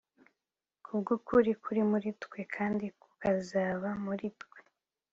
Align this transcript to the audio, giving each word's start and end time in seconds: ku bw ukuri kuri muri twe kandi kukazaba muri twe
ku 0.83 0.91
bw 0.99 1.07
ukuri 1.17 1.51
kuri 1.63 1.81
muri 1.91 2.09
twe 2.21 2.41
kandi 2.55 2.85
kukazaba 2.99 3.89
muri 4.05 4.27
twe 4.41 4.59